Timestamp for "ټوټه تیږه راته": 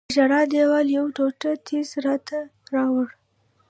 1.15-2.37